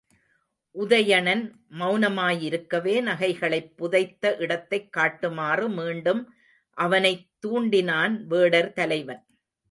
[0.75, 1.43] உதயணன்
[1.71, 6.33] மெளனமாயிருக்கவே நகைகளைப் புதைத்த இடத்தைக் காட்டுமாறு மீண்டும்
[6.77, 9.25] அவனைத் தூண்டினான் வேடர் தலைவன்.